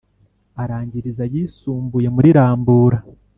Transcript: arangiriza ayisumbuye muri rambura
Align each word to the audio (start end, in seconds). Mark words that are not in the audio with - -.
arangiriza 0.61 1.21
ayisumbuye 1.27 2.07
muri 2.15 2.29
rambura 2.37 2.97